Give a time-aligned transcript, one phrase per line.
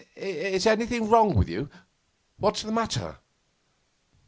[0.15, 1.69] 'Is anything wrong with you?
[2.39, 3.17] What's the matter?